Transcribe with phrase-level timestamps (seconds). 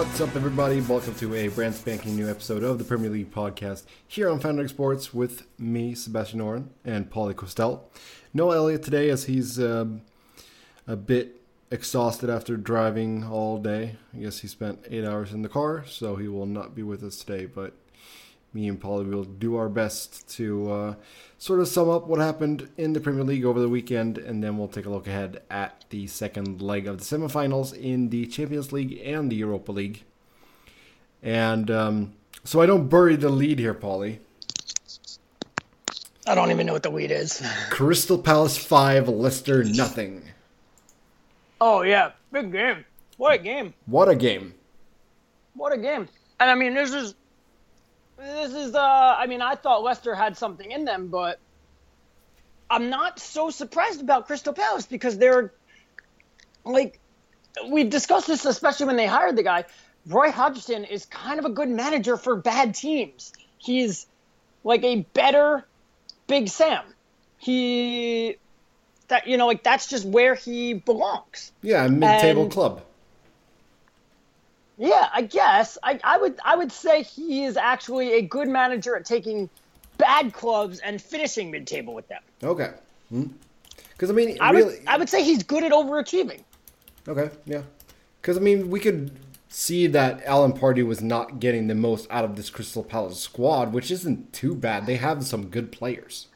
[0.00, 0.80] What's up, everybody?
[0.80, 4.70] Welcome to a brand spanking new episode of the Premier League podcast here on FanRag
[4.70, 7.82] Sports with me, Sebastian Noren, and Pauly Kwestel.
[8.32, 10.00] No Elliott today as he's um,
[10.86, 13.96] a bit exhausted after driving all day.
[14.14, 17.04] I guess he spent eight hours in the car, so he will not be with
[17.04, 17.44] us today.
[17.44, 17.74] But
[18.54, 20.94] me and Pauly will do our best to uh,
[21.40, 24.58] sort of sum up what happened in the Premier League over the weekend, and then
[24.58, 28.72] we'll take a look ahead at the second leg of the semifinals in the Champions
[28.72, 30.04] League and the Europa League.
[31.22, 32.12] And um,
[32.44, 34.18] so I don't bury the lead here, Pauly.
[36.26, 37.42] I don't even know what the lead is.
[37.70, 40.22] Crystal Palace 5, Leicester nothing.
[41.58, 42.12] Oh, yeah.
[42.30, 42.84] Big game.
[43.16, 43.72] What a game.
[43.86, 44.54] What a game.
[45.54, 46.06] What a game.
[46.38, 47.14] And I mean, this is
[48.20, 48.80] this is uh
[49.18, 51.38] I mean, I thought Leicester had something in them, but
[52.68, 55.52] I'm not so surprised about Crystal Palace because they're
[56.64, 56.98] like
[57.68, 59.64] we've discussed this especially when they hired the guy.
[60.06, 63.32] Roy Hodgson is kind of a good manager for bad teams.
[63.58, 64.06] He's
[64.64, 65.66] like a better
[66.26, 66.84] Big Sam.
[67.38, 68.36] He
[69.08, 71.52] that you know like that's just where he belongs.
[71.62, 72.82] Yeah, mid-table And- club.
[74.80, 78.96] Yeah, I guess I, I would I would say he is actually a good manager
[78.96, 79.50] at taking
[79.98, 82.22] bad clubs and finishing mid-table with them.
[82.42, 82.70] Okay.
[83.10, 83.26] Hmm.
[83.92, 86.40] Because I mean, I really, would I would say he's good at overachieving.
[87.06, 87.60] okay, yeah.
[88.22, 89.10] Because I mean, we could
[89.50, 93.74] see that Alan Pardew was not getting the most out of this Crystal Palace squad,
[93.74, 94.86] which isn't too bad.
[94.86, 96.28] They have some good players.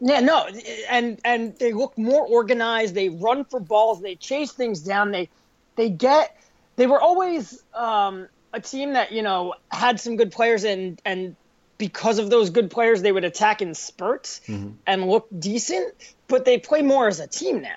[0.00, 0.46] Yeah, no,
[0.90, 2.94] and and they look more organized.
[2.94, 4.02] They run for balls.
[4.02, 5.12] They chase things down.
[5.12, 5.30] They
[5.76, 6.36] they get.
[6.76, 11.36] They were always um, a team that you know had some good players, and and
[11.78, 14.40] because of those good players, they would attack in spurts
[14.86, 15.94] and look decent.
[16.28, 17.76] But they play more as a team now.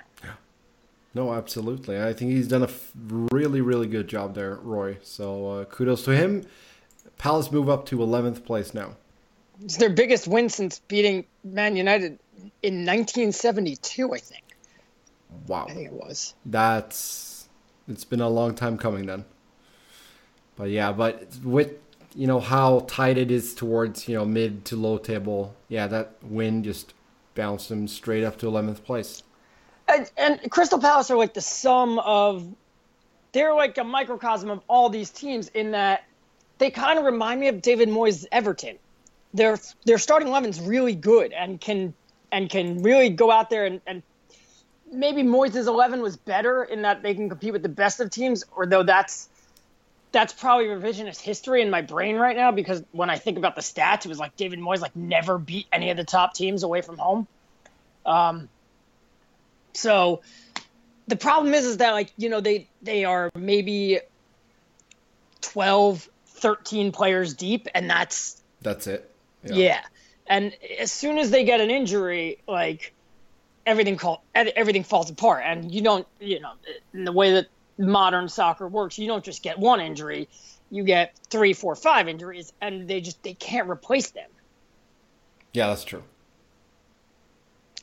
[1.12, 2.00] No, absolutely.
[2.00, 2.92] I think he's done a f-
[3.32, 4.98] really, really good job there, Roy.
[5.02, 6.46] So uh, kudos to him.
[7.18, 8.96] Palace move up to 11th place now.
[9.62, 12.18] It's their biggest win since beating Man United
[12.62, 14.44] in 1972, I think.
[15.46, 15.66] Wow.
[15.68, 16.34] I think it was.
[16.46, 17.39] That's
[17.90, 19.24] it's been a long time coming then.
[20.56, 21.72] But yeah, but with
[22.14, 26.14] you know how tight it is towards you know mid to low table, yeah, that
[26.22, 26.94] win just
[27.34, 29.22] bounced them straight up to 11th place.
[29.88, 32.46] And, and Crystal Palace are like the sum of.
[33.32, 36.04] They're like a microcosm of all these teams in that
[36.58, 38.78] they kind of remind me of David Moyes' Everton.
[39.32, 41.94] Their their starting eleven's really good and can
[42.32, 44.02] and can really go out there and, and
[44.92, 48.44] maybe Moyes' eleven was better in that they can compete with the best of teams,
[48.54, 49.28] or though that's
[50.12, 53.60] that's probably revisionist history in my brain right now because when I think about the
[53.60, 56.82] stats, it was like David Moyes like never beat any of the top teams away
[56.82, 57.28] from home.
[58.04, 58.48] Um,
[59.72, 60.22] so
[61.06, 64.00] the problem is is that like you know they they are maybe
[65.42, 69.10] 12 13 players deep and that's That's it.
[69.44, 69.80] yeah.
[70.26, 72.94] And as soon as they get an injury, like
[73.70, 75.42] everything call, everything falls apart.
[75.46, 76.52] And you don't, you know,
[76.92, 77.46] in the way that
[77.78, 80.28] modern soccer works, you don't just get one injury,
[80.70, 84.28] you get three, four, five injuries, and they just they can't replace them.
[85.52, 86.02] Yeah, that's true.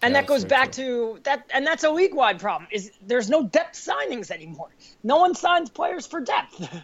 [0.02, 2.68] And Yeah, that goes back to that, and that's a league wide problem.
[2.72, 4.70] Is there's no depth signings anymore.
[5.04, 6.68] No one signs players for depth.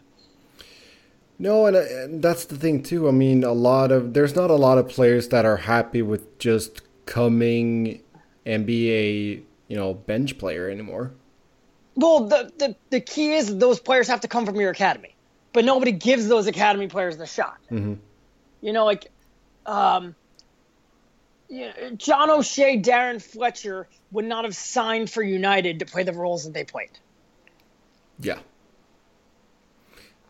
[1.39, 3.07] No, and, uh, and that's the thing too.
[3.07, 6.37] I mean, a lot of there's not a lot of players that are happy with
[6.37, 8.02] just coming
[8.45, 11.11] and be a you know bench player anymore.
[11.95, 15.15] Well, the, the the key is those players have to come from your academy,
[15.53, 17.57] but nobody gives those academy players the shot.
[17.71, 17.97] Mhm.
[18.61, 19.11] You know, like,
[19.65, 20.15] um,
[21.49, 26.13] you know, John O'Shea, Darren Fletcher would not have signed for United to play the
[26.13, 26.89] roles that they played.
[28.19, 28.39] Yeah,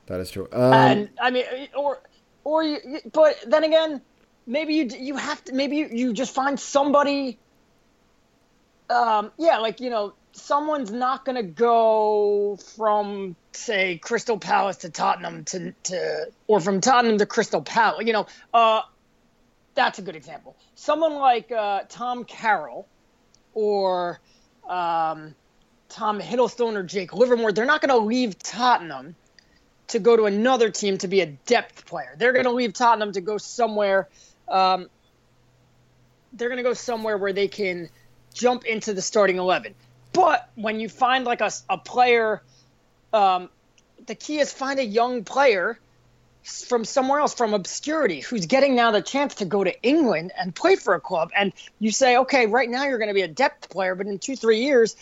[0.08, 0.48] that is true.
[0.52, 1.46] Um, and I mean,
[1.76, 2.02] or
[2.44, 4.02] or you, you- but then again,
[4.46, 7.38] maybe you you have to maybe you, you just find somebody.
[8.90, 14.90] Um, yeah, like you know, someone's not going to go from say Crystal Palace to
[14.90, 18.06] Tottenham to to or from Tottenham to Crystal Palace.
[18.06, 18.82] You know, uh,
[19.76, 20.56] that's a good example.
[20.76, 22.88] Someone like uh, Tom Carroll
[23.54, 24.20] or
[24.68, 25.36] um,
[25.90, 29.16] Tom Huddlestone or Jake Livermore, they're not going to leave Tottenham
[29.88, 32.16] to go to another team to be a depth player.
[32.18, 34.08] They're going to leave Tottenham to go somewhere.
[34.48, 34.90] Um,
[36.34, 37.90] they're going to go somewhere where they can
[38.34, 39.76] jump into the starting eleven.
[40.12, 42.42] But when you find like a, a player,
[43.14, 43.50] um,
[44.06, 45.80] the key is find a young player
[46.68, 50.54] from somewhere else, from obscurity, who's getting now the chance to go to England and
[50.54, 51.32] play for a club.
[51.34, 54.20] And you say, okay, right now you're going to be a depth player, but in
[54.20, 54.96] two, three years,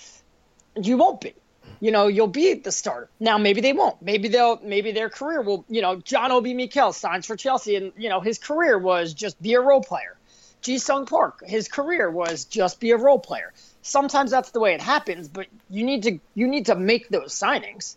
[0.75, 1.33] you won't be.
[1.81, 3.09] you know, you'll be the starter.
[3.19, 4.01] Now maybe they won't.
[4.01, 7.91] Maybe they'll maybe their career will, you know, John Obi Mikel signs for Chelsea and
[7.97, 10.15] you know, his career was just be a role player.
[10.61, 13.51] Ji Sung Park, his career was just be a role player.
[13.81, 17.33] Sometimes that's the way it happens, but you need to you need to make those
[17.33, 17.95] signings.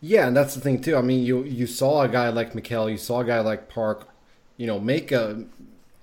[0.00, 0.96] Yeah, and that's the thing too.
[0.96, 4.08] I mean, you you saw a guy like Mikel, you saw a guy like Park,
[4.56, 5.44] you know, make a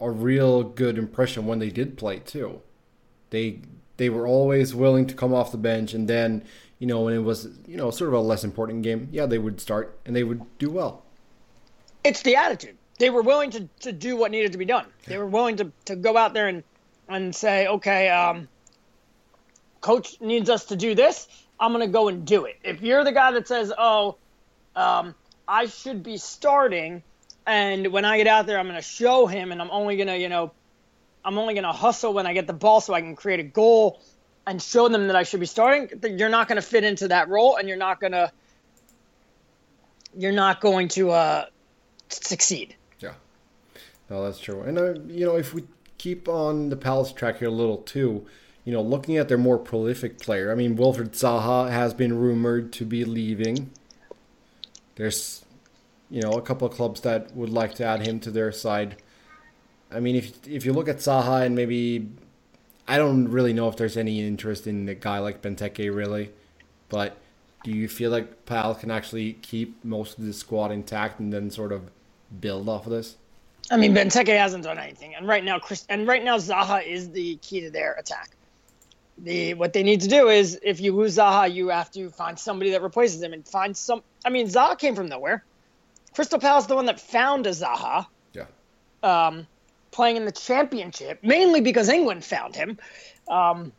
[0.01, 2.61] a real good impression when they did play too.
[3.29, 3.59] They
[3.97, 6.43] they were always willing to come off the bench, and then
[6.77, 9.37] you know when it was you know sort of a less important game, yeah, they
[9.37, 11.03] would start and they would do well.
[12.03, 12.77] It's the attitude.
[12.99, 14.85] They were willing to, to do what needed to be done.
[15.07, 16.63] They were willing to, to go out there and
[17.07, 18.47] and say, okay, um,
[19.81, 21.27] coach needs us to do this.
[21.59, 22.57] I'm going to go and do it.
[22.63, 24.17] If you're the guy that says, oh,
[24.75, 25.15] um,
[25.47, 27.01] I should be starting,
[27.47, 30.07] and when I get out there, I'm going to show him, and I'm only going
[30.07, 30.51] to, you know,
[31.25, 33.43] I'm only going to hustle when I get the ball so I can create a
[33.43, 33.99] goal
[34.45, 35.89] and show them that I should be starting.
[36.15, 38.31] You're not going to fit into that role, and you're not going to,
[40.15, 41.45] you're not going to uh,
[42.09, 42.75] succeed.
[44.09, 44.61] No, that's true.
[44.61, 45.63] And uh, you know, if we
[45.97, 48.25] keep on the Palace track here a little too
[48.69, 52.71] you know, looking at their more prolific player, I mean, Wilfried Zaha has been rumored
[52.73, 53.71] to be leaving.
[54.95, 55.43] There's,
[56.09, 59.01] you know, a couple of clubs that would like to add him to their side.
[59.91, 62.09] I mean, if if you look at Zaha and maybe,
[62.87, 66.31] I don't really know if there's any interest in a guy like Benteke really,
[66.89, 67.17] but
[67.63, 71.49] do you feel like Pal can actually keep most of the squad intact and then
[71.49, 71.89] sort of
[72.39, 73.17] build off of this?
[73.71, 77.11] I mean, Benteke hasn't done anything, and right now, Chris, and right now, Zaha is
[77.11, 78.35] the key to their attack
[79.23, 82.37] the what they need to do is if you lose Zaha, you have to find
[82.39, 84.01] somebody that replaces him and find some.
[84.25, 85.43] I mean, Zaha came from nowhere.
[86.13, 88.07] Crystal Palace, the one that found a Zaha.
[88.33, 88.45] Yeah.
[89.03, 89.47] Um,
[89.91, 92.77] playing in the championship, mainly because England found him.
[93.27, 93.71] Um,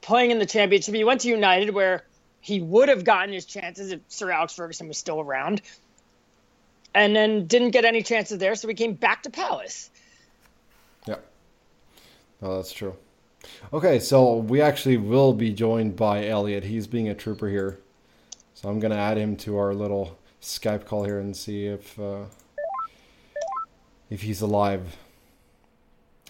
[0.00, 2.04] playing in the championship, he went to United where
[2.40, 5.62] he would have gotten his chances if Sir Alex Ferguson was still around,
[6.96, 9.90] and then didn't get any chances there, so we came back to Palace.
[11.06, 11.16] Yeah.
[12.40, 12.96] Oh, that's true.
[13.72, 16.64] Okay, so we actually will be joined by Elliott.
[16.64, 17.78] He's being a trooper here.
[18.54, 22.00] So I'm going to add him to our little Skype call here and see if
[22.00, 22.24] uh,
[24.08, 24.96] if he's alive.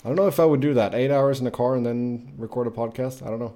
[0.05, 0.95] I don't know if I would do that.
[0.95, 3.25] Eight hours in the car and then record a podcast.
[3.25, 3.55] I don't know.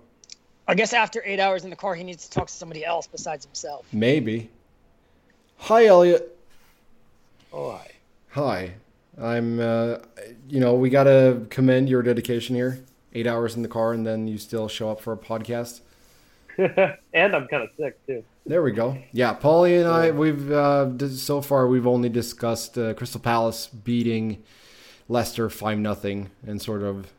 [0.69, 3.09] I guess after eight hours in the car, he needs to talk to somebody else
[3.09, 3.85] besides himself.
[3.93, 4.51] Maybe.
[5.59, 6.37] Hi, Elliott.
[7.52, 7.91] Oh, hi.
[8.31, 8.75] Hi.
[9.20, 9.99] I'm, uh,
[10.49, 14.06] you know, we got to commend your dedication here eight hours in the car and
[14.06, 15.81] then you still show up for a podcast.
[16.58, 18.23] and I'm kind of sick too.
[18.47, 18.97] There we go.
[19.12, 24.43] Yeah, Pauly and I, we've uh, so far we've only discussed uh, Crystal Palace beating
[25.08, 27.12] Leicester five nothing and sort of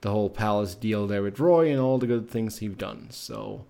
[0.00, 3.08] the whole Palace deal there with Roy and all the good things he's done.
[3.10, 3.64] So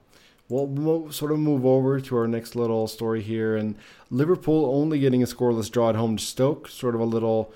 [0.49, 3.57] we'll mo- sort of move over to our next little story here.
[3.57, 3.77] And
[4.11, 7.53] Liverpool only getting a scoreless draw at home to Stoke, sort of a little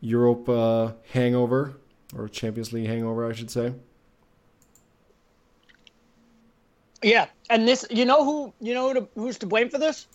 [0.00, 1.74] Europa hangover
[2.16, 3.72] or Champions League hangover, I should say.
[7.02, 10.08] Yeah, and this, you know who, you know who to, who's to blame for this?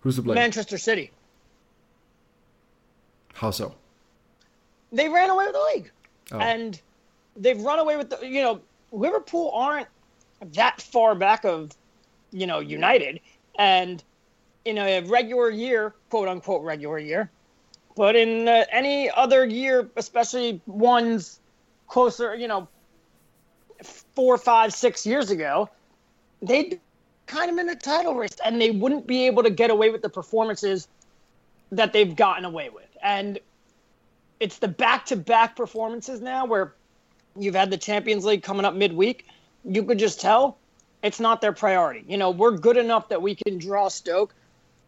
[0.00, 0.36] Who's to blame?
[0.36, 1.10] Manchester City.
[3.34, 3.74] How so?
[4.92, 5.90] They ran away with the league,
[6.32, 6.38] oh.
[6.38, 6.80] and
[7.36, 8.26] they've run away with the.
[8.26, 9.88] You know, Liverpool aren't
[10.52, 11.72] that far back of,
[12.30, 13.20] you know, United,
[13.58, 14.02] and
[14.64, 17.30] in a regular year, quote unquote regular year,
[17.96, 21.40] but in uh, any other year, especially ones
[21.88, 22.68] closer, you know,
[23.82, 25.68] four, five, six years ago,
[26.42, 26.80] they'd
[27.26, 30.02] kind of in a title race and they wouldn't be able to get away with
[30.02, 30.88] the performances
[31.72, 32.88] that they've gotten away with.
[33.02, 33.38] And
[34.40, 36.74] it's the back to back performances now where
[37.36, 39.26] you've had the Champions League coming up midweek.
[39.68, 40.58] You could just tell
[41.02, 42.04] it's not their priority.
[42.08, 44.34] You know, we're good enough that we can draw Stoke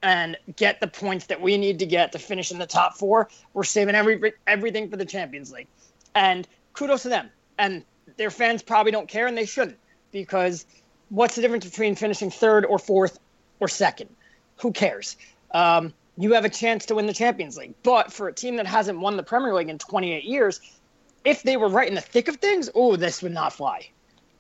[0.03, 3.29] and get the points that we need to get to finish in the top four.
[3.53, 5.69] We're saving every everything for the Champions League,
[6.15, 7.31] and kudos to them.
[7.59, 7.85] And
[8.17, 9.79] their fans probably don't care, and they shouldn't,
[10.13, 10.65] because
[11.11, 13.19] what's the difference between finishing third or fourth
[13.61, 14.09] or second?
[14.59, 15.17] Who cares?
[15.53, 18.67] Um, you have a chance to win the Champions League, but for a team that
[18.67, 20.61] hasn't won the Premier League in 28 years,
[21.25, 23.91] if they were right in the thick of things, oh, this would not fly.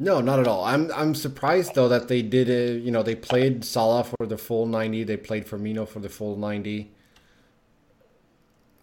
[0.02, 0.64] No, not at all.
[0.64, 2.82] I'm I'm surprised though that they did it.
[2.82, 5.04] You know, they played Salah for the full 90.
[5.04, 6.90] They played Firmino for the full 90.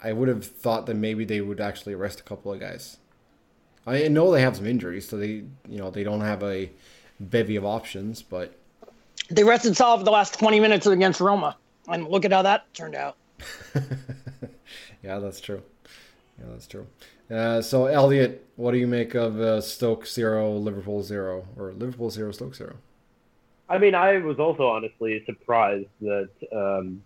[0.00, 2.98] I would have thought that maybe they would actually arrest a couple of guys.
[3.84, 6.70] I know they have some injuries, so they you know they don't have a
[7.18, 8.56] bevy of options, but
[9.28, 11.56] they rested Salah for the last 20 minutes against Roma,
[11.88, 13.16] and look at how that turned out.
[15.02, 15.62] yeah, that's true.
[16.38, 16.86] Yeah, that's true.
[17.30, 22.10] Uh, so, Elliott, what do you make of uh, Stoke zero, Liverpool zero, or Liverpool
[22.10, 22.76] zero, Stoke zero?
[23.68, 27.02] I mean, I was also honestly surprised that um,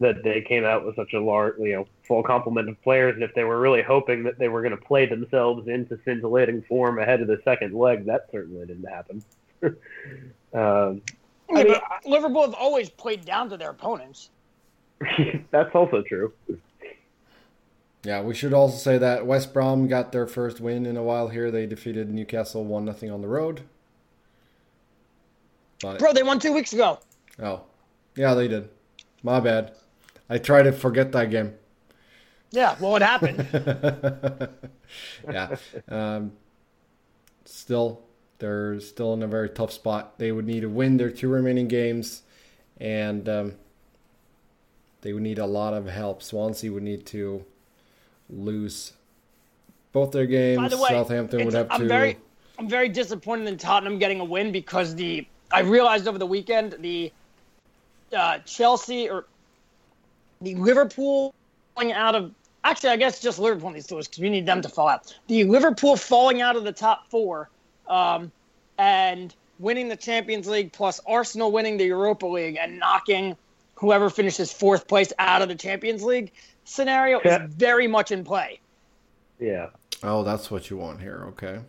[0.00, 3.24] that they came out with such a large, you know, full complement of players, and
[3.24, 6.98] if they were really hoping that they were going to play themselves into scintillating form
[6.98, 9.22] ahead of the second leg, that certainly didn't happen.
[10.54, 11.02] um,
[11.50, 11.74] I mean,
[12.04, 14.30] Liverpool have always played down to their opponents.
[15.50, 16.32] that's also true.
[18.04, 21.28] Yeah, we should also say that West Brom got their first win in a while
[21.28, 21.50] here.
[21.50, 23.62] They defeated Newcastle one nothing on the road.
[25.80, 26.98] But, Bro, they won two weeks ago.
[27.40, 27.62] Oh,
[28.16, 28.68] yeah, they did.
[29.22, 29.72] My bad.
[30.30, 31.54] I try to forget that game.
[32.50, 33.46] Yeah, well, it happened.
[35.30, 35.56] yeah.
[35.88, 36.32] Um,
[37.44, 38.02] still,
[38.38, 40.18] they're still in a very tough spot.
[40.18, 42.22] They would need to win their two remaining games,
[42.78, 43.54] and um,
[45.02, 46.22] they would need a lot of help.
[46.22, 47.44] Swansea would need to
[48.30, 48.92] lose
[49.92, 50.60] both their games.
[50.60, 51.86] By the way, Southampton would have I'm to.
[51.86, 52.18] Very,
[52.58, 56.76] I'm very disappointed in Tottenham getting a win because the I realized over the weekend
[56.80, 57.12] the
[58.16, 59.26] uh, Chelsea or
[60.40, 61.34] the Liverpool
[61.74, 62.32] falling out of
[62.64, 65.14] actually I guess just Liverpool needs to lose because we need them to fall out.
[65.26, 67.48] The Liverpool falling out of the top four
[67.88, 68.30] um,
[68.78, 73.36] and winning the Champions League plus Arsenal winning the Europa League and knocking
[73.74, 76.32] whoever finishes fourth place out of the Champions League
[76.68, 77.44] scenario yeah.
[77.44, 78.60] is very much in play.
[79.40, 79.68] Yeah.
[80.02, 81.24] Oh, that's what you want here.
[81.28, 81.60] Okay.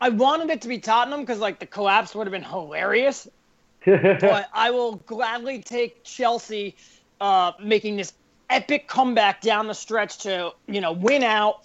[0.00, 3.28] I wanted it to be Tottenham because like the collapse would have been hilarious.
[3.84, 6.76] but I will gladly take Chelsea
[7.20, 8.12] uh, making this
[8.50, 11.62] epic comeback down the stretch to you know win out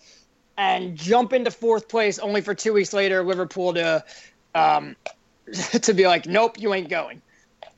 [0.57, 4.03] and jump into fourth place, only for two weeks later Liverpool to
[4.53, 4.95] um,
[5.81, 7.21] to be like, nope, you ain't going.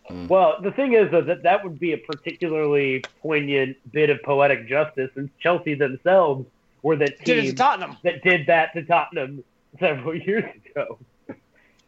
[0.09, 0.29] Mm.
[0.29, 4.67] Well, the thing is though, that that would be a particularly poignant bit of poetic
[4.67, 6.45] justice, since Chelsea themselves
[6.81, 7.97] were the team did Tottenham.
[8.03, 9.43] that did that to Tottenham
[9.79, 10.97] several years ago.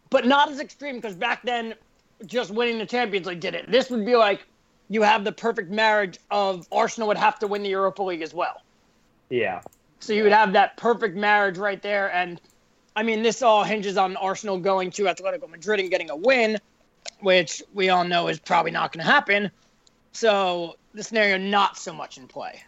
[0.09, 1.75] But not as extreme because back then,
[2.25, 3.71] just winning the Champions League did it.
[3.71, 4.41] This would be like
[4.89, 8.33] you have the perfect marriage of Arsenal would have to win the Europa League as
[8.33, 8.61] well.
[9.29, 9.61] Yeah.
[9.99, 12.41] So you would have that perfect marriage right there, and
[12.95, 16.57] I mean, this all hinges on Arsenal going to Atletico Madrid and getting a win
[17.21, 19.51] which we all know is probably not going to happen.
[20.11, 22.61] So the scenario not so much in play.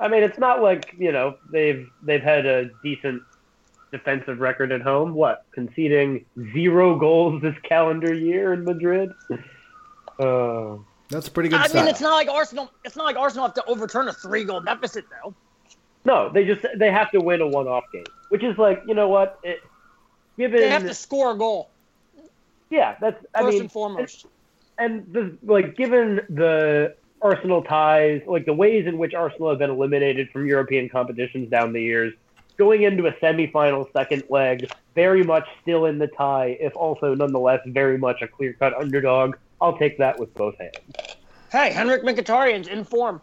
[0.00, 3.22] I mean, it's not like you know they've they've had a decent
[3.90, 5.14] defensive record at home.
[5.14, 9.10] What conceding zero goals this calendar year in Madrid?
[10.18, 10.76] Uh,
[11.08, 11.60] That's a pretty good.
[11.60, 12.70] I mean, it's not like Arsenal.
[12.84, 15.34] It's not like Arsenal have to overturn a three goal deficit though.
[16.04, 18.94] No, they just they have to win a one off game, which is like you
[18.94, 19.60] know what it.
[20.36, 21.70] Given, they have to score a goal.
[22.70, 24.26] Yeah, that's I first mean, and foremost.
[24.78, 29.58] And, and the like, given the Arsenal ties, like the ways in which Arsenal have
[29.58, 32.12] been eliminated from European competitions down the years,
[32.56, 37.60] going into a semifinal second leg, very much still in the tie, if also nonetheless
[37.66, 39.36] very much a clear cut underdog.
[39.60, 40.76] I'll take that with both hands.
[41.50, 43.20] Hey, Henrik Mkhitaryan's in form.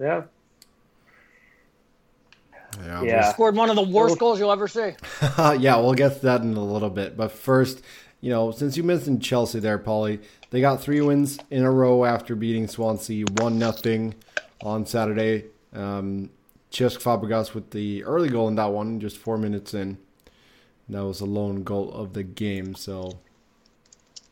[0.00, 0.22] Yeah.
[2.84, 3.32] Yeah, yeah.
[3.32, 4.92] scored one of the worst goals you'll ever see.
[5.58, 7.16] yeah, we'll get to that in a little bit.
[7.16, 7.82] But first,
[8.20, 12.04] you know, since you mentioned Chelsea there, Pauly, they got three wins in a row
[12.04, 14.14] after beating Swansea one nothing
[14.62, 15.44] on Saturday.
[15.72, 16.30] Um,
[16.70, 19.98] Cesc Fabregas with the early goal in that one, just four minutes in.
[20.88, 23.18] That was a lone goal of the game, so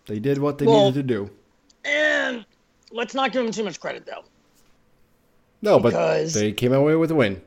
[0.06, 1.30] they did what they well, needed to do.
[1.84, 2.46] And
[2.90, 4.24] let's not give them too much credit, though.
[5.60, 7.42] No, because, but they came away with a win.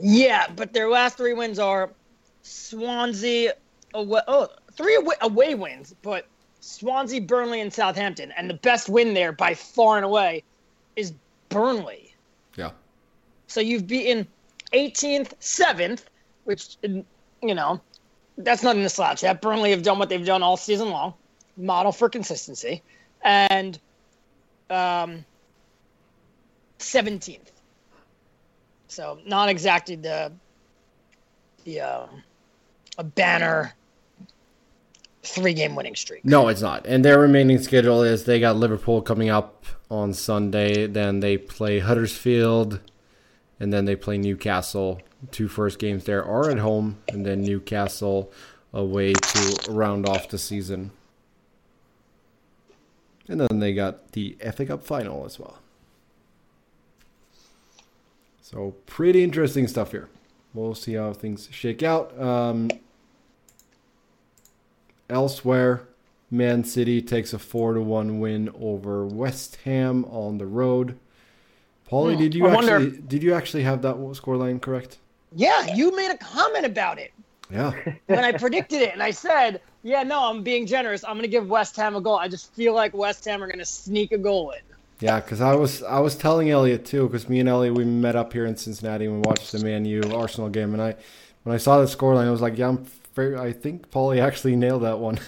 [0.00, 1.90] Yeah, but their last three wins are
[2.42, 3.54] Swansea,
[3.94, 6.26] away, oh, three away, away wins, but
[6.60, 10.42] Swansea, Burnley, and Southampton, and the best win there by far and away
[10.96, 11.12] is
[11.48, 12.14] Burnley.
[12.56, 12.70] Yeah.
[13.46, 14.26] So you've beaten
[14.72, 16.04] 18th, 7th,
[16.44, 17.80] which you know
[18.38, 19.22] that's not in the slouch.
[19.22, 21.14] Yeah, Burnley have done what they've done all season long,
[21.56, 22.82] model for consistency,
[23.22, 23.78] and
[24.70, 25.24] um,
[26.78, 27.40] 17th.
[28.88, 30.32] So not exactly the
[31.64, 32.06] the uh,
[32.98, 33.74] a banner
[35.24, 36.24] three game winning streak.
[36.24, 36.86] No, it's not.
[36.86, 41.78] And their remaining schedule is they got Liverpool coming up on Sunday, then they play
[41.78, 42.80] Huddersfield,
[43.58, 45.00] and then they play Newcastle.
[45.30, 48.30] Two first games there are at home, and then Newcastle
[48.72, 50.90] away to round off the season.
[53.28, 55.58] And then they got the FA Cup final as well.
[58.42, 60.08] So pretty interesting stuff here.
[60.52, 62.20] We'll see how things shake out.
[62.20, 62.70] Um,
[65.10, 65.86] Elsewhere,
[66.30, 70.98] Man City takes a four to one win over West Ham on the road.
[71.90, 72.20] Pauly, hmm.
[72.20, 72.90] did you I actually wonder...
[72.90, 74.98] did you actually have that scoreline correct?
[75.34, 77.12] Yeah, you made a comment about it.
[77.50, 77.72] Yeah.
[78.06, 81.04] when I predicted it, and I said Yeah, no, I'm being generous.
[81.04, 82.16] I'm gonna give West Ham a goal.
[82.16, 84.60] I just feel like West Ham are gonna sneak a goal in.
[85.00, 88.16] Yeah, because I was I was telling Elliott too, because me and Elliott we met
[88.16, 90.96] up here in Cincinnati and we watched the Man U Arsenal game, and I
[91.42, 94.56] when I saw the scoreline, I was like, yeah, I'm fair, I think Pauly actually
[94.56, 95.18] nailed that one.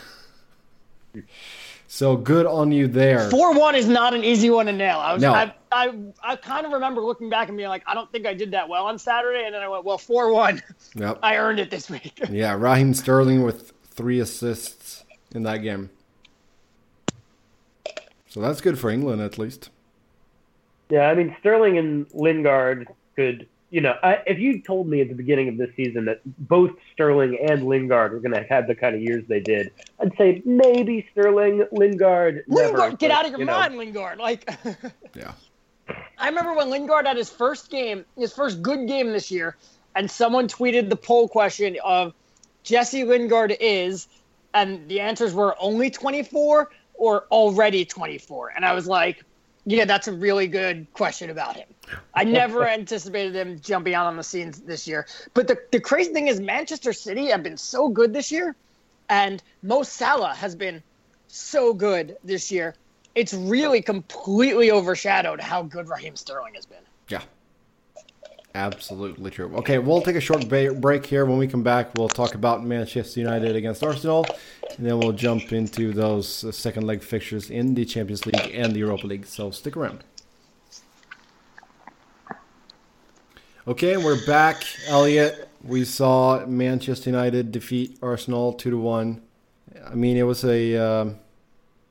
[1.89, 3.31] so good on you there.
[3.31, 4.99] Four one is not an easy one to nail.
[4.99, 5.33] I was No.
[5.33, 8.35] I, I I kind of remember looking back and being like, I don't think I
[8.35, 10.63] did that well on Saturday, and then I went, well, four one,
[10.95, 11.19] Yep.
[11.23, 12.21] I earned it this week.
[12.31, 15.91] Yeah, Raheem Sterling with three assists in that game.
[18.29, 19.71] So that's good for England at least.
[20.91, 25.09] Yeah, I mean Sterling and Lingard could, you know, I, if you told me at
[25.09, 28.75] the beginning of this season that both Sterling and Lingard were going to have the
[28.75, 32.79] kind of years they did, I'd say maybe Sterling, Lingard, never.
[32.79, 34.19] Lingard, get but, out of your you know, mind, Lingard.
[34.19, 34.49] Like,
[35.15, 35.33] Yeah.
[36.19, 39.57] I remember when Lingard had his first game, his first good game this year,
[39.95, 42.13] and someone tweeted the poll question of
[42.63, 44.09] Jesse Lingard is,
[44.55, 48.53] and the answers were only 24 or already 24.
[48.57, 49.23] And I was like,
[49.65, 51.69] yeah, that's a really good question about him.
[52.15, 55.07] I never anticipated him jumping out on the scenes this year.
[55.35, 58.57] But the, the crazy thing is, Manchester City have been so good this year,
[59.09, 60.83] and Mo Salah has been
[61.29, 62.75] so good this year.
[63.15, 66.83] It's really completely overshadowed how good Raheem Sterling has been.
[67.09, 67.23] Yeah.
[68.55, 69.55] Absolutely true.
[69.57, 71.27] Okay, we'll take a short ba- break here.
[71.27, 74.27] When we come back, we'll talk about Manchester United against Arsenal,
[74.79, 78.73] and then we'll jump into those uh, second leg fixtures in the Champions League and
[78.73, 79.27] the Europa League.
[79.27, 80.05] So stick around.
[83.69, 84.63] Okay, we're back.
[84.87, 89.23] Elliott, we saw Manchester United defeat Arsenal two to one.
[89.85, 91.17] I mean, it was a, um,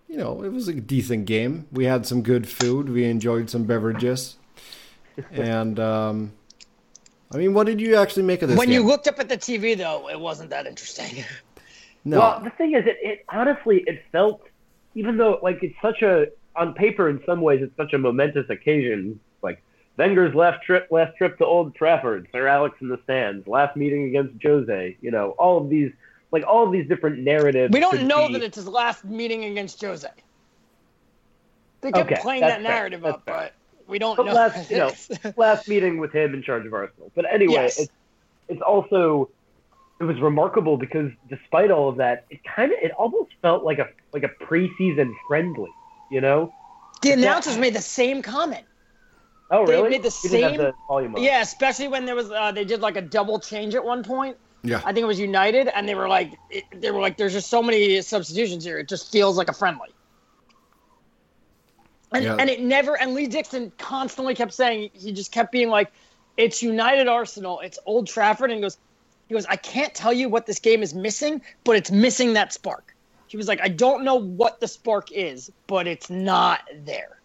[0.08, 1.68] you know, it was a decent game.
[1.74, 2.88] We had some good food.
[2.88, 4.38] We enjoyed some beverages,
[5.32, 6.32] and um,
[7.34, 8.58] I mean, what did you actually make of this?
[8.58, 8.82] when game?
[8.82, 11.26] you looked up at the TV, though, it wasn't that interesting.
[12.06, 14.44] no, Well, the thing is, it, it honestly it felt,
[14.94, 18.50] even though like it's such a on paper in some ways it's such a momentous
[18.50, 19.20] occasion.
[19.98, 24.06] Wenger's last trip, last trip to Old Trafford, Sir Alex in the stands, last meeting
[24.06, 24.98] against Jose.
[25.02, 25.92] You know, all of these
[26.32, 27.72] like all of these different narratives.
[27.74, 30.08] We don't know be- that it's his last meeting against Jose.
[31.82, 33.36] They kept Okay, playing that narrative that's up, fair.
[33.36, 33.54] but
[33.88, 34.34] we don't But know.
[34.34, 34.92] last, you know,
[35.38, 37.12] last meeting with him in charge of Arsenal.
[37.16, 37.80] But anyway, Yes.
[37.80, 37.92] it's
[38.50, 39.30] it's also
[40.00, 43.80] it was remarkable because despite all of that, it kind of it almost felt like
[43.80, 45.70] a like a preseason friendly.
[46.12, 46.54] You know?
[47.02, 48.66] the announcers made the same comment.
[49.52, 49.90] Oh, They really?
[49.92, 51.16] made the You same- the volume.
[51.18, 54.38] Yeah, especially when there was uh, they did like a double change at one point.
[54.64, 57.34] yeah, I think it was United, and they were like, it, they were like, there's
[57.34, 58.80] just so many substitutions here.
[58.80, 59.90] It just feels like a friendly.
[62.12, 62.36] And, Yeah.
[62.40, 63.00] and it never.
[63.00, 65.92] And Lee Dixon constantly kept saying he just kept being like,
[66.38, 68.78] it's United Arsenal, it's Old Trafford, and he goes,
[69.28, 72.54] he goes, I can't tell you what this game is missing, but it's missing that
[72.54, 72.96] spark.
[73.28, 77.20] He was like, I don't know what the spark is, but it's not there.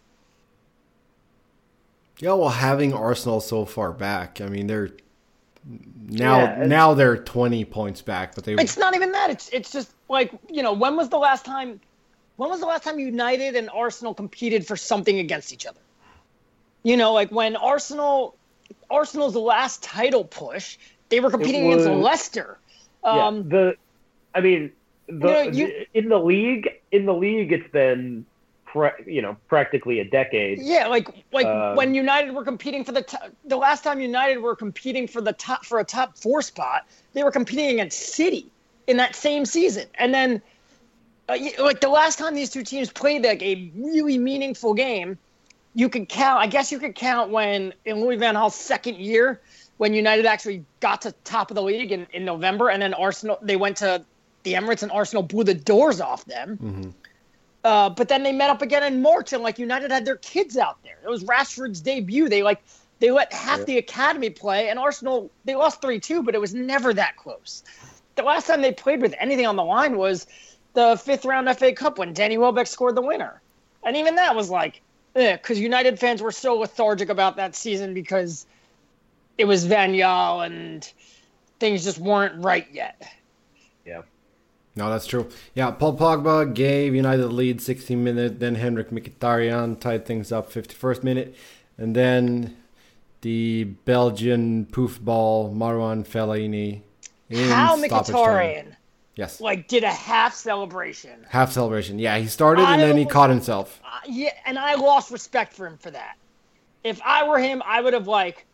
[2.21, 2.33] Yeah.
[2.33, 4.91] Well, having Arsenal so far back, I mean, they're
[6.07, 9.29] now Yeah, now they're twenty points back, but they It's not even that.
[9.29, 11.79] It's it's just like you know when was the last time
[12.37, 15.79] when was the last time United and Arsenal competed for something against each other?
[16.83, 18.35] You know, like when Arsenal
[18.89, 20.77] Arsenal's last title push,
[21.09, 22.57] they were competing against was- Leicester.
[23.03, 23.75] Yeah, Um, the,
[24.35, 24.71] I mean,
[25.07, 28.25] the, know, you- in the league, in the league, it's been,
[28.71, 30.59] pra- you know, practically a decade.
[30.61, 34.39] yeah, like like Um, when United were competing for the to- the last time United
[34.39, 38.47] were competing for the top for a top four spot, they were competing against City
[38.87, 40.41] in that same season, and then
[41.29, 45.17] uh, like the last time these two teams played like a really meaningful game,
[45.75, 46.39] you could count.
[46.41, 49.39] I guess you could count when in Louis Van Gaal's second year,
[49.77, 53.37] when United actually got to top of the league in, in November, and then Arsenal
[53.41, 54.03] they went to
[54.43, 56.57] the Emirates and Arsenal blew the doors off them.
[56.61, 56.93] Mhm.
[57.63, 60.57] Uh, but then they met up again in March, and like United had their kids
[60.57, 60.97] out there.
[61.03, 62.27] It was Rashford's debut.
[62.27, 62.61] They like
[62.99, 63.65] they let half Yeah.
[63.65, 67.63] the academy play, and Arsenal they lost three two, but it was never that close.
[68.15, 70.25] The last time they played with anything on the line was
[70.73, 73.41] the fifth round FA Cup when Danny Welbeck scored the winner,
[73.83, 74.81] and even that was like,
[75.13, 78.45] because United fans were so lethargic about that season because
[79.37, 80.91] it was Van Gaal and
[81.59, 83.01] things just weren't right yet.
[84.75, 85.27] No, that's true.
[85.53, 90.51] Yeah, Paul Pogba gave United the lead 16 minute, then Henrik Mkhitaryan tied things up
[90.51, 91.35] 51st minute,
[91.77, 92.55] and then
[93.21, 96.81] the Belgian poof ball Marouane Fellaini
[97.29, 97.75] in How.
[97.75, 98.75] Mkhitaryan
[99.15, 99.41] Yes.
[99.41, 101.25] like did a half celebration.
[101.29, 101.99] Half celebration.
[101.99, 103.81] Yeah, he started and then he caught himself.
[103.83, 106.15] Uh, yeah, and I lost respect for him for that.
[106.85, 108.45] If I were him, I would have like,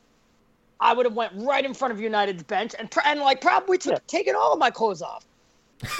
[0.79, 4.35] I would have went right in front of United's bench and and like probably taken
[4.35, 5.26] all of my clothes off.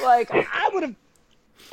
[0.02, 0.96] Like I would have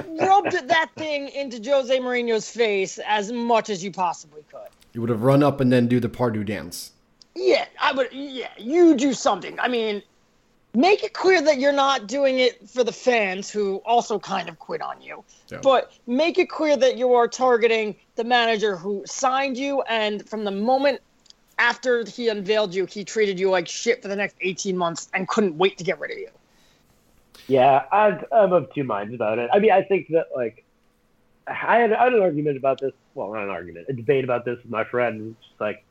[0.06, 4.68] rubbed that thing into Jose Mourinho's face as much as you possibly could.
[4.92, 6.92] You would have run up and then do the Pardew dance.
[7.34, 8.12] Yeah, I would.
[8.12, 9.58] Yeah, you do something.
[9.58, 10.02] I mean,
[10.74, 14.58] make it clear that you're not doing it for the fans who also kind of
[14.58, 15.24] quit on you.
[15.48, 15.58] Yeah.
[15.62, 20.44] But make it clear that you are targeting the manager who signed you, and from
[20.44, 21.00] the moment
[21.58, 25.26] after he unveiled you, he treated you like shit for the next 18 months and
[25.28, 26.28] couldn't wait to get rid of you.
[27.48, 29.50] Yeah, I've, I'm of two minds about it.
[29.52, 30.64] I mean, I think that like
[31.46, 32.92] I had, I had an argument about this.
[33.14, 35.36] Well, not an argument, a debate about this with my friend.
[35.38, 35.84] It's like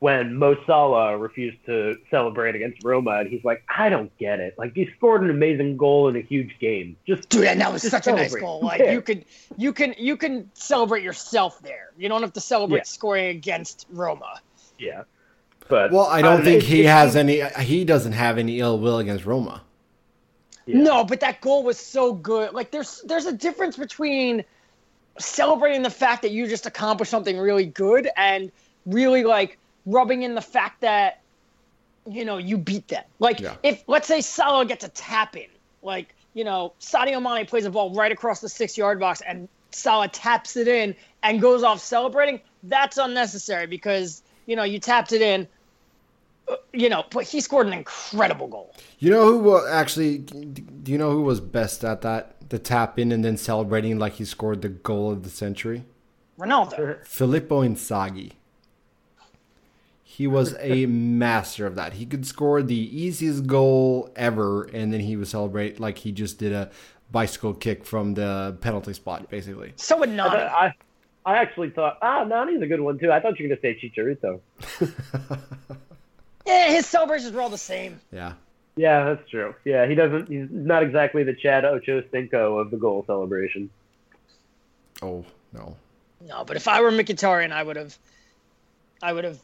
[0.00, 4.54] when Mo Salah refused to celebrate against Roma, and he's like, I don't get it.
[4.58, 6.96] Like, he scored an amazing goal in a huge game.
[7.06, 8.60] Just Dude, and that was Just such a nice goal.
[8.62, 8.92] Like cares?
[8.92, 9.24] you could,
[9.56, 11.92] you can, you can celebrate yourself there.
[11.96, 12.84] You don't have to celebrate Yeah.
[12.84, 14.40] scoring against Roma.
[14.78, 15.04] yeah.
[15.68, 17.40] But Well, I don't think it- he it- has any.
[17.60, 19.62] He doesn't have any ill will against Roma.
[20.66, 20.82] Yeah.
[20.82, 22.52] No, but that goal was so good.
[22.54, 24.44] Like there's there's a difference between
[25.18, 28.50] celebrating the fact that you just accomplished something really good and
[28.86, 31.20] really like rubbing in the fact that
[32.06, 33.04] you know you beat them.
[33.18, 33.56] Like Yeah.
[33.62, 35.48] if let's say Salah gets a tap in,
[35.82, 39.48] like you know Sadio Mane plays a ball right across the six yard box and
[39.70, 42.40] Salah taps it in and goes off celebrating.
[42.62, 45.48] That's unnecessary because you know you tapped it in.
[46.48, 48.74] Uh, You know, but he scored an incredible goal.
[48.98, 50.18] You know who wa- actually?
[50.18, 52.48] Do you know who was best at that?
[52.48, 55.84] The tap in and then celebrating like he scored the goal of the century.
[56.38, 57.04] Ronaldo.
[57.06, 58.32] Filippo Inzaghi.
[60.02, 60.84] He was a
[61.24, 61.94] master of that.
[61.94, 66.38] He could score the easiest goal ever, and then he would celebrate like he just
[66.38, 66.70] did a
[67.10, 69.72] bicycle kick from the penalty spot, basically.
[69.76, 70.36] So would I, Nani.
[70.36, 70.74] I,
[71.24, 73.10] I actually thought, ah, Nani's a good one too.
[73.12, 74.40] I thought you were gonna say Chicharito.
[76.46, 78.00] Yeah, his celebrations were all the same.
[78.12, 78.32] Yeah.
[78.76, 79.54] Yeah, that's true.
[79.64, 80.28] Yeah, he doesn't.
[80.28, 83.68] He's not exactly the Chad Ocho Ochocinco of the goal celebration.
[85.02, 85.76] Oh no.
[86.26, 87.96] No, but if I were Mkhitaryan, I would have,
[89.02, 89.38] I would have,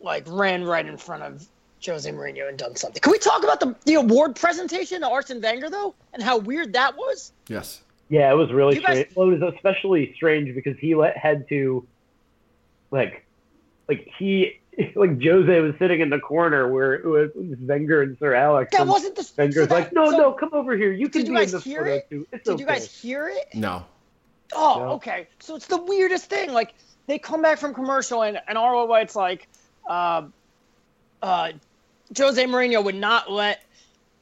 [0.00, 1.46] like ran right in front of
[1.86, 3.00] Jose Mourinho and done something.
[3.00, 6.72] Can we talk about the the award presentation to Arsene Wenger though, and how weird
[6.74, 7.32] that was?
[7.48, 7.80] Yes.
[8.10, 9.16] Yeah, it was really You guys- strange.
[9.16, 11.86] Well, it was especially strange because he let, had to,
[12.90, 13.24] like,
[13.88, 14.60] like he,
[14.96, 18.70] like Jose was sitting in the corner where it was Wenger and Sir Alex.
[18.76, 19.30] That wasn't the.
[19.36, 20.92] Wenger's so that- like, no, so no, come over here.
[20.92, 22.10] You can Did you guys hear photo it?
[22.10, 22.26] too.
[22.32, 22.60] It's Did okay.
[22.62, 23.54] you guys hear it?
[23.54, 23.84] No.
[24.54, 24.84] Oh, No.
[24.92, 25.28] okay.
[25.40, 26.52] So it's the weirdest thing.
[26.52, 26.74] Like
[27.06, 29.48] they come back from commercial and and Arlo White's like,
[29.88, 30.22] uh,
[31.22, 31.52] uh,
[32.16, 33.62] Jose Mourinho would not let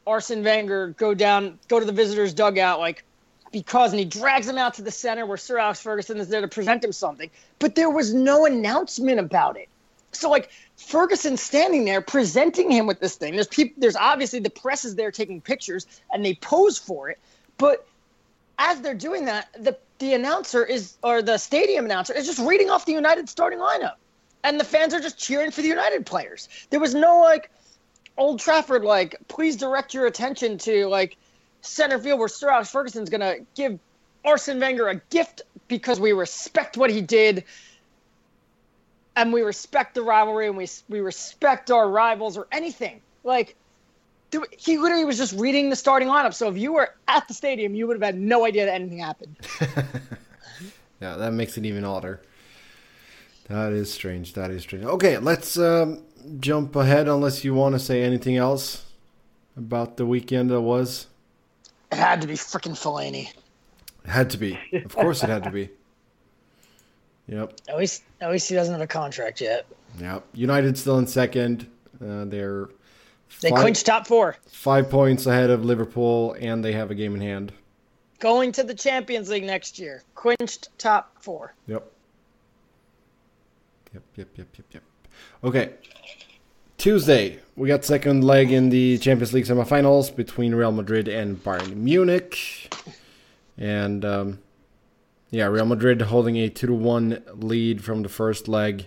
[0.06, 3.04] Arsene Wenger go down, go to the visitors' dugout, like
[3.52, 6.40] because, and he drags him out to the center where Sir Alex Ferguson is there
[6.40, 7.30] to present him something.
[7.58, 9.68] But there was no announcement about it.
[10.12, 13.34] So like Ferguson standing there presenting him with this thing.
[13.34, 13.74] There's people.
[13.78, 17.18] There's obviously the press is there taking pictures and they pose for it,
[17.58, 17.86] but
[18.58, 22.70] as they're doing that, the the announcer is or the stadium announcer is just reading
[22.70, 23.94] off the United starting lineup,
[24.44, 26.48] and the fans are just cheering for the United players.
[26.70, 27.50] There was no like
[28.16, 31.16] Old Trafford like please direct your attention to like
[31.62, 33.78] center field where Sir Alex Ferguson's gonna give
[34.24, 37.44] Arsene Wenger a gift because we respect what he did.
[39.14, 43.56] And we respect the rivalry, and we we respect our rivals, or anything like
[44.30, 46.32] Dude, he literally was just reading the starting lineup.
[46.32, 48.98] So if you were at the stadium, you would have had no idea that anything
[48.98, 49.36] happened.
[51.02, 52.22] Yeah, that makes it even odder.
[53.48, 54.34] That is strange.
[54.34, 54.84] That is strange.
[54.84, 56.04] Okay, let's um,
[56.38, 58.84] jump ahead unless you want to say anything else
[59.56, 61.08] about the weekend that was.
[61.90, 63.30] It had to be freaking Fellaini.
[64.04, 64.56] It had to be.
[64.72, 65.70] Of course it had to be.
[67.28, 67.60] Yep.
[67.68, 69.66] At least, at least he doesn't have a contract yet.
[69.98, 70.24] Yep.
[70.34, 71.68] United still in second.
[72.04, 72.68] Uh, they're
[73.40, 77.14] They five, clinched top four, five points ahead of Liverpool, and they have a game
[77.14, 77.52] in hand.
[78.18, 80.02] going to the Champions League next year.
[80.14, 81.54] Clinched top four.
[81.66, 81.90] Yep.
[83.94, 84.82] Yep, yep, yep, yep, yep.
[85.44, 85.70] Okay.
[86.78, 91.76] Tuesday, we got second leg in the Champions League semifinals between Real Madrid and Bayern
[91.76, 92.74] Munich.
[93.58, 94.38] And um,
[95.32, 98.84] yeah, Real Madrid holding a 2 to 1 lead from the first leg.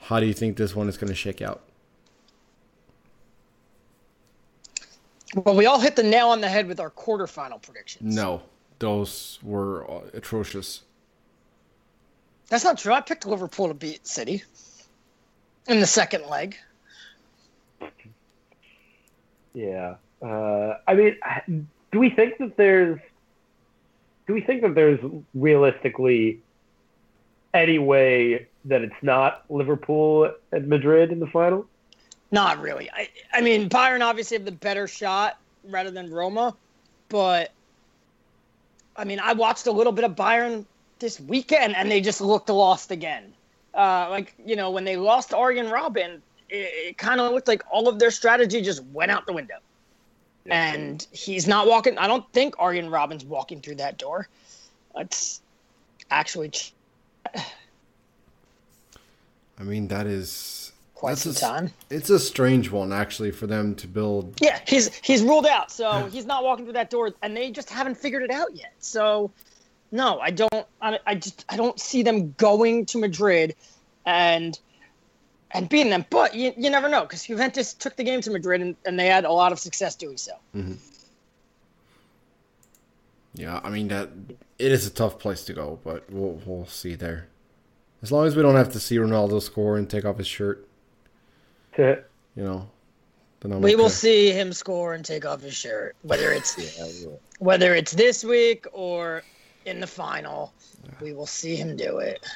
[0.00, 1.62] How do you think this one is going to shake out?
[5.36, 8.16] Well, we all hit the nail on the head with our quarterfinal predictions.
[8.16, 8.42] No,
[8.80, 10.82] those were uh, atrocious.
[12.48, 12.92] That's not true.
[12.92, 14.42] I picked Liverpool to beat City
[15.68, 16.56] in the second leg.
[19.54, 19.96] Yeah.
[20.20, 21.16] Uh, I mean,
[21.92, 22.98] do we think that there's
[24.28, 25.00] do we think that there's
[25.34, 26.38] realistically
[27.54, 31.66] any way that it's not Liverpool and Madrid in the final?
[32.30, 32.90] Not really.
[32.90, 36.54] I, I mean, Bayern obviously have the better shot rather than Roma,
[37.08, 37.52] but
[38.96, 40.66] I mean, I watched a little bit of Bayern
[40.98, 43.32] this weekend, and they just looked lost again.
[43.72, 47.62] Uh, like you know, when they lost Arjen Robben, it, it kind of looked like
[47.70, 49.56] all of their strategy just went out the window.
[50.46, 51.98] And he's not walking.
[51.98, 54.28] I don't think Arjen Robben's walking through that door.
[54.96, 55.42] It's
[56.10, 56.72] actually ch-
[59.58, 61.70] I mean, that is quite that's some a time.
[61.90, 64.40] It's a strange one actually for them to build.
[64.40, 67.70] Yeah, he's he's ruled out, so he's not walking through that door, and they just
[67.70, 68.72] haven't figured it out yet.
[68.78, 69.30] So,
[69.90, 70.66] no, I don't.
[70.80, 73.56] I, I just I don't see them going to Madrid,
[74.06, 74.58] and
[75.52, 76.04] and beating them.
[76.10, 79.06] But you, you never know because Juventus took the game to Madrid, and, and they
[79.06, 80.32] had a lot of success doing so.
[80.54, 80.74] Mm-hmm.
[83.34, 84.10] Yeah, I mean that
[84.58, 87.28] it is a tough place to go, but we'll we'll see there.
[88.02, 90.66] As long as we don't have to see Ronaldo score and take off his shirt,
[92.34, 92.68] you know,
[93.40, 96.56] then I'm We will see him score and take off his shirt, whether it's
[97.38, 99.22] whether it's this week or
[99.66, 100.52] in the final.
[101.00, 102.26] We will see him do it.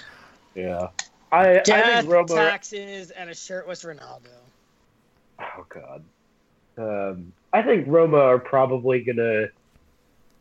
[0.54, 0.88] Yeah.
[1.32, 2.34] I, I Death, think Roma.
[2.34, 4.28] taxes, and a shirtless Ronaldo.
[5.40, 6.04] Oh God.
[6.76, 9.46] Um, I think Roma are probably gonna.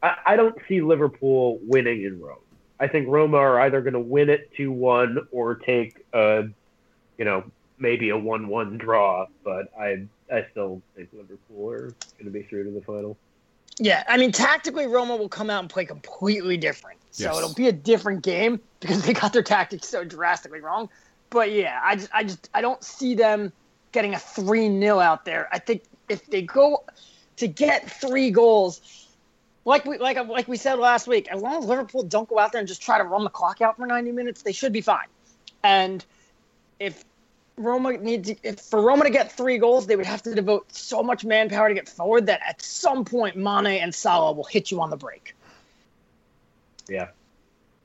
[0.04, 2.38] I, I don't see Liverpool winning in Rome.
[2.80, 6.44] I think Roma are either gonna win it two one or take a,
[7.18, 7.44] you know,
[7.78, 9.28] maybe a one one draw.
[9.44, 13.18] But I I still think Liverpool are gonna be through to the final.
[13.80, 17.00] Yeah, I mean, tactically, Roma will come out and play completely different.
[17.12, 17.38] So Yes.
[17.38, 20.90] it'll be a different game because they got their tactics so drastically wrong.
[21.30, 23.54] But yeah, I just, I just, I don't see them
[23.92, 25.48] getting a three 0 out there.
[25.52, 26.84] I think if they go
[27.38, 28.82] to get three goals,
[29.66, 32.52] like we, like, like we said last week, as long as Liverpool don't go out
[32.52, 34.82] there and just try to run the clock out for ninety minutes, they should be
[34.82, 35.08] fine.
[35.64, 36.04] And
[36.80, 37.04] if
[37.62, 41.02] Roma needs if for Roma to get three goals, they would have to devote so
[41.04, 44.82] much manpower to get forward that at some point Mane and Salah will hit you
[44.82, 45.36] on the break.
[46.88, 47.10] Yeah,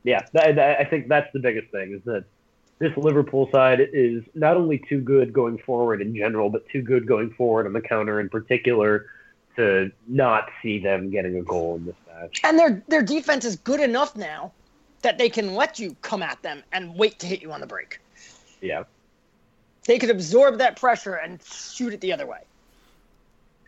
[0.04, 0.26] yeah.
[0.34, 2.24] I think that's the biggest thing is that
[2.78, 7.06] this Liverpool side is not only too good going forward in general, but too good
[7.06, 9.06] going forward on the counter in particular
[9.56, 12.40] to not see them getting a goal in this match.
[12.44, 14.52] And their their defense is good enough now
[15.02, 17.66] that they can let you come at them and wait to hit you on the
[17.66, 18.00] break.
[18.60, 18.84] Yeah,
[19.86, 22.40] They could absorb that pressure and shoot it the other way.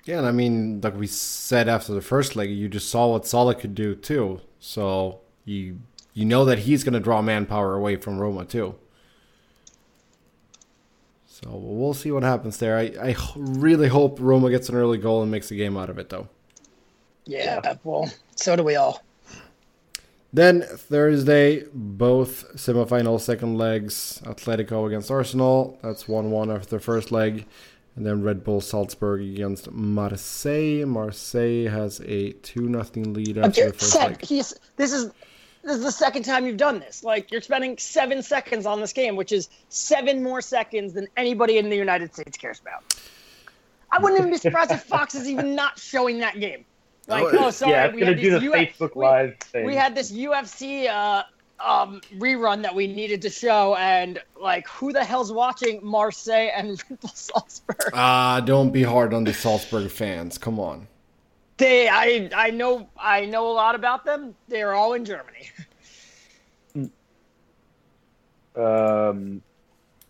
[0.04, 3.26] Yeah, and I mean, like we said after the first leg, you just saw what
[3.26, 4.40] Salah could do too.
[4.58, 5.80] So you
[6.14, 8.74] you know that he's going to draw manpower away from Roma too.
[11.26, 12.76] So we'll see what happens there.
[12.76, 15.96] I, I really hope Roma gets an early goal and makes a game out of
[15.96, 16.28] it, though.
[17.26, 19.04] Yeah, well, so do we all.
[20.32, 25.78] Then Thursday, both semifinal second legs, Atletico against Arsenal.
[25.82, 27.46] That's 1 1 after the first leg.
[27.96, 30.84] And then Red Bull Salzburg against Marseille.
[30.86, 34.24] Marseille has a 2 0 lead after the first leg.
[34.24, 35.10] he's this is
[35.64, 37.02] this is the second time you've done this.
[37.02, 41.58] Like you're spending seven seconds on this game, which is seven more seconds than anybody
[41.58, 42.94] in the United States cares about.
[43.90, 46.64] I wouldn't even be surprised if Fox is even not showing that game.
[47.08, 47.90] Like, Oh, sorry, yeah.
[47.90, 49.64] We gonna had do the these UF Facebook we- Live thing.
[49.64, 51.22] We had this UFC uh,
[51.58, 56.82] um, rerun that we needed to show, and like, who the hell's watching Marseille and
[56.90, 57.76] Red Salzburg?
[57.94, 60.36] Ah, don't be hard on the Salzburg fans.
[60.38, 60.86] Come on.
[61.56, 64.34] They, I, I know, I know a lot about them.
[64.46, 65.50] They're all in Germany.
[68.56, 69.40] Um,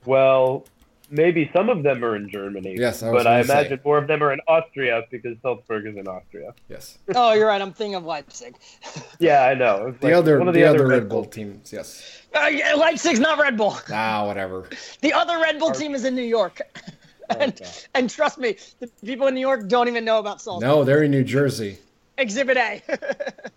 [0.06, 0.64] well,
[1.10, 2.74] maybe some of them are in Germany.
[2.78, 3.60] Yes, I was but I gonna say.
[3.60, 6.54] imagine more of them are in Austria because Salzburg is in Austria.
[6.68, 6.98] Yes.
[7.14, 7.60] oh, you're right.
[7.60, 8.56] I'm thinking of Leipzig.
[9.20, 9.88] Yeah, I know.
[9.88, 11.72] It's The like other, one of the, the, other Red Red Bull Bull teams.
[11.72, 12.22] Yes.
[12.34, 13.76] Uh, yeah, Leipzig's not Red Bull.
[13.90, 14.68] Ah, whatever.
[15.00, 16.60] The other Red Bull team is in New York.
[17.30, 17.70] and, Okay.
[17.94, 20.68] and trust me, the people in New York don't even know about Salzburg.
[20.68, 21.78] No, they're in New Jersey.
[22.16, 22.82] Exhibit A.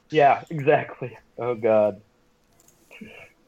[0.10, 1.18] Yeah, exactly.
[1.38, 2.02] Oh God.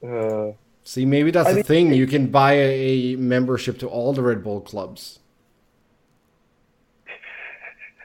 [0.05, 0.51] Uh,
[0.85, 1.93] See, maybe that's I the mean- thing.
[1.93, 5.19] You can buy a, a membership to all the Red Bull clubs.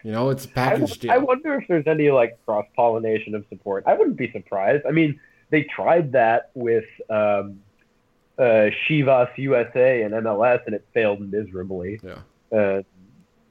[0.05, 1.11] You know, it's a package deal.
[1.11, 3.85] I wonder if there's any like cross pollination of support.
[3.87, 4.87] I wouldn't be surprised.
[4.87, 5.19] I mean,
[5.51, 7.61] they tried that with um,
[8.39, 12.01] uh, Chivas USA and MLS, and it failed miserably.
[12.03, 12.19] yeah.
[12.57, 12.83] Uh,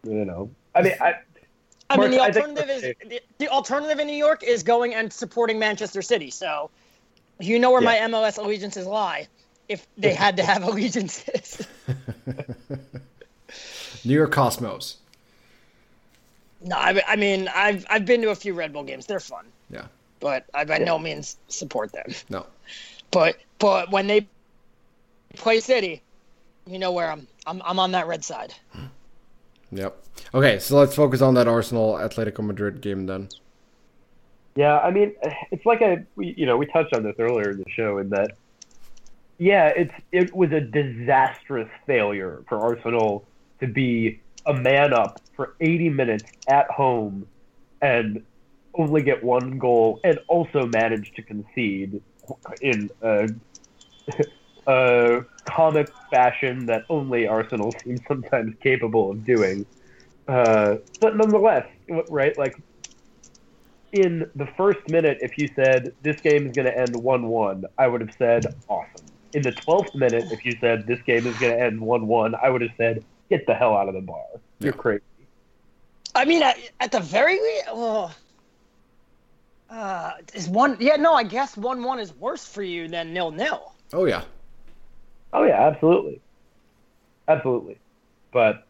[0.04, 1.16] you know, I mean, I,
[1.90, 4.64] I mean, the Mark, I think- alternative is the, the alternative in New York is
[4.64, 6.32] going and supporting Manchester City.
[6.32, 6.72] So,
[7.40, 9.28] you know where my MLS allegiances lie.
[9.70, 11.66] If they had to have allegiances,
[14.06, 14.98] New York Cosmos.
[16.62, 16.76] no.
[16.76, 19.06] I, I mean, I've I've been to a few Red Bull games.
[19.06, 19.86] They're fun, Yeah.
[20.20, 22.14] but I by no means support them.
[22.30, 22.46] No.
[23.12, 24.28] But but when they
[25.36, 26.02] play City,
[26.66, 27.28] you know where I'm.
[27.46, 28.54] I'm I'm on that red side.
[29.72, 29.96] Yep.
[30.34, 33.30] Okay, so let's focus on that Arsenal Atletico Madrid game then.
[34.58, 35.14] Yeah, I mean,
[35.52, 38.10] it's like I, we, you know, we touched on this earlier in the show in
[38.10, 38.32] that,
[39.38, 43.28] yeah, it's it was a disastrous failure for Arsenal
[43.60, 47.28] to be a man up for 80 minutes at home
[47.84, 48.26] and
[48.74, 52.02] only get one goal and also manage to concede
[52.60, 53.28] in a,
[54.68, 59.68] a comic fashion that only Arsenal seems sometimes capable of doing.
[60.28, 61.68] Uh, but nonetheless,
[62.10, 62.56] right, like
[63.94, 67.66] in the first minute, if you said this game is going to end 1 1,
[67.78, 69.02] I would have said awesome.
[69.34, 72.36] In the 12th minute, if you said this game is going to end 1 1,
[72.42, 74.24] I would have said get the hell out of the bar.
[74.60, 74.78] You're Yeah.
[74.78, 75.04] crazy.
[76.16, 78.16] I mean, at, at the very least, oh,
[79.70, 80.78] uh, is one?
[80.80, 83.74] Yeah, no, I guess one one is worse for you than nil nil.
[83.94, 84.24] Oh yeah.
[85.34, 86.22] Oh, yeah, absolutely.
[87.28, 87.78] Absolutely.
[88.32, 88.67] But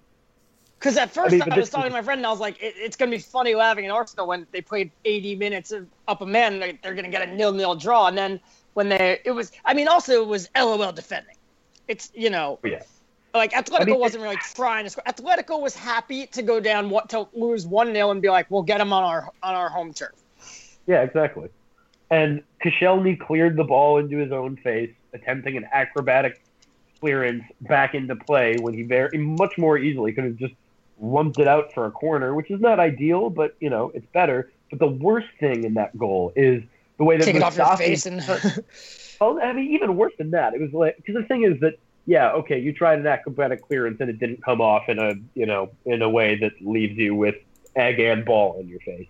[0.79, 2.61] Because at first I, mean, but was talking to my friend, and I was like,
[2.61, 6.21] it, "It's gonna be funny laughing at Arsenal when they played 80 minutes of up
[6.21, 6.59] a man.
[6.59, 8.39] They, they're gonna get a nil nil draw, and then
[8.73, 9.51] when they, it was.
[9.65, 11.35] I mean, also it was LOL defending.
[11.87, 12.83] It's you know, oh, yeah.
[13.33, 15.03] like Atletico mean, wasn't really trying to score.
[15.07, 18.61] Atletico was happy to go down what to lose one nil and be like, we'll
[18.61, 20.11] get them on our on our home turf.
[20.85, 21.49] Yeah, exactly.
[22.11, 26.41] And Koscielny cleared the ball into his own face, attempting an acrobatic
[26.99, 30.53] clearance back into play when he very much more easily could have just
[30.99, 34.51] lumped it out for a corner, which is not ideal, but you know it's better.
[34.69, 36.63] But the worst thing in that goal is
[36.97, 38.21] the way that Take it off your face and
[39.19, 40.53] Well, I mean, even worse than that.
[40.53, 43.99] It was like because the thing is that yeah, okay, you tried an acrobatic clearance
[43.99, 47.15] and it didn't come off in a you know in a way that leaves you
[47.15, 47.35] with
[47.75, 49.07] egg and ball in your face.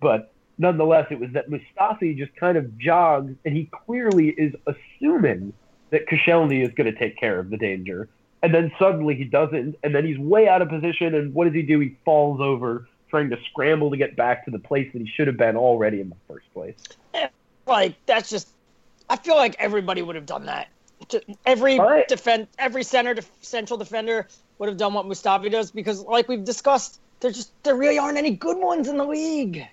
[0.00, 5.52] But nonetheless, it was that Mustafi just kind of jogs and he clearly is assuming
[5.90, 8.08] that Koscielny is going to take care of the danger,
[8.42, 11.14] and then suddenly he doesn't, and then he's way out of position.
[11.14, 11.78] And what does he do?
[11.80, 15.26] He falls over, trying to scramble to get back to the place that he should
[15.26, 16.76] have been already in the first place.
[17.14, 17.28] Eh,
[17.66, 18.48] like that's just.
[19.08, 20.68] I feel like everybody would have done that.
[21.44, 22.06] Every Right.
[22.06, 26.44] defend, every center, def, central defender would have done what Mustafi does because, like we've
[26.44, 29.66] discussed, there just there really aren't any good ones in the league.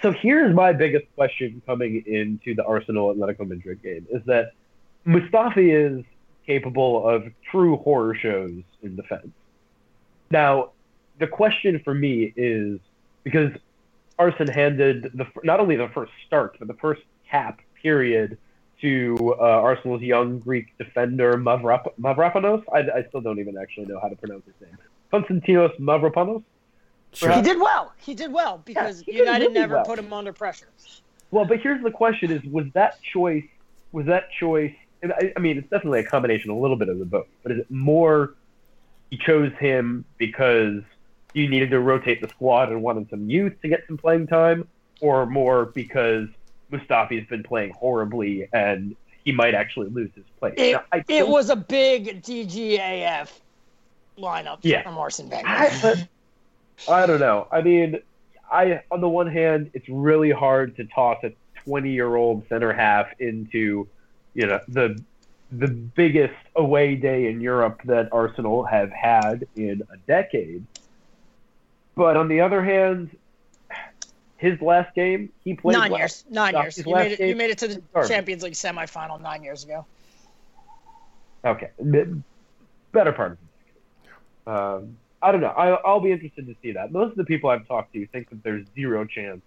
[0.00, 4.52] So here's my biggest question coming into the Arsenal Atletico Madrid game is that
[5.06, 6.04] Mustafi is
[6.46, 9.28] capable of true horror shows in defense.
[10.30, 10.70] Now,
[11.18, 12.80] the question for me is
[13.22, 13.52] because
[14.18, 18.38] Arsenal handed the not only the first start but the first cap period
[18.80, 22.64] to uh, Arsenal's young Greek defender Mavrap- Mavropanos.
[22.72, 24.76] I, I still don't even actually know how to pronounce his name.
[25.12, 26.42] Konstantinos Mavropanos.
[27.12, 27.30] Sure.
[27.32, 27.92] He did well.
[27.98, 29.84] He did well because he did United really never well.
[29.84, 30.68] put him under pressure.
[31.30, 33.44] Well, but here's the question: Is was that choice?
[33.92, 34.74] Was that choice?
[35.10, 37.26] I, I mean, it's definitely a combination, a little bit of the both.
[37.42, 38.34] But is it more
[39.10, 40.82] he chose him because
[41.34, 44.68] you needed to rotate the squad and wanted some youth to get some playing time,
[45.00, 46.28] or more because
[46.70, 50.54] Mustafi's been playing horribly and he might actually lose his place?
[50.56, 53.28] It, Now, it think- was a big DGAF
[54.18, 54.82] lineup Yeah.
[54.82, 55.46] from Arsene Wenger.
[55.48, 56.06] I,
[56.88, 57.48] I don't know.
[57.50, 57.98] I mean,
[58.50, 61.32] I on the one hand, it's really hard to toss a
[61.64, 63.88] 20 year old center half into,
[64.34, 65.02] you know, the
[65.50, 70.64] the biggest away day in Europe that Arsenal have had in a decade.
[71.94, 73.14] But on the other hand,
[74.38, 76.00] his last game, he played nine well.
[76.00, 76.24] years.
[76.30, 76.78] Nine years.
[76.78, 77.18] You made it.
[77.18, 77.28] game.
[77.28, 78.10] You made it to the Garbage.
[78.10, 79.84] Champions League semifinal nine years ago.
[81.44, 81.70] Okay,
[82.92, 84.48] better part of it.
[84.48, 85.48] Um, I don't know.
[85.48, 86.92] I, I'll be interested to see that.
[86.92, 89.42] Most of the people I've talked to think that there's zero chance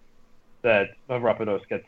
[0.62, 1.86] that Mavropanos gets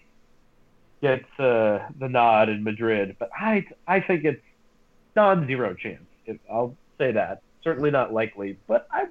[1.01, 4.43] gets uh, the nod in Madrid, but I I think it's
[5.17, 6.03] non-zero chance.
[6.27, 7.43] If, I'll say that.
[7.65, 9.07] Certainly not likely, but I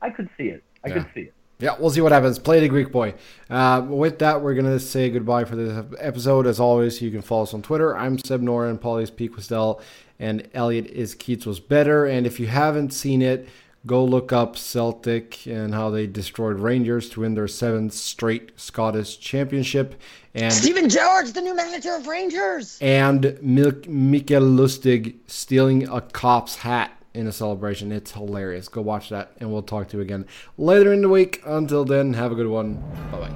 [0.00, 0.62] I could see it.
[0.84, 1.34] I could see it.
[1.58, 2.38] Yeah, we'll see what happens.
[2.38, 3.14] Play the Greek boy.
[3.48, 6.46] Uh, with that, we're going to say goodbye for this episode.
[6.46, 7.96] As always, you can follow us on Twitter.
[7.96, 9.26] I'm Seb Noren, Paulius P.
[9.28, 9.80] Kwestel,
[10.18, 12.04] and Elliott is Keats was better.
[12.04, 13.48] And if you haven't seen it,
[13.86, 19.18] go look up Celtic and how they destroyed Rangers to win their seventh straight Scottish
[19.18, 19.94] championship.
[20.34, 22.78] And Steven Gerrard's the new manager of Rangers.
[22.80, 27.92] and Mil- Mikael Lustig stealing a cop's hat in a celebration.
[27.92, 28.68] It's hilarious.
[28.68, 30.26] Go watch that, and we'll talk to you again
[30.58, 31.40] later in the week.
[31.46, 32.74] Until then, have a good one.
[33.10, 33.32] Bye bye.